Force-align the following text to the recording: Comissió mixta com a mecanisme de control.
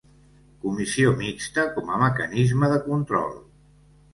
Comissió 0.63 1.11
mixta 1.19 1.65
com 1.75 1.91
a 1.97 1.99
mecanisme 2.05 2.73
de 2.73 2.81
control. 2.89 3.37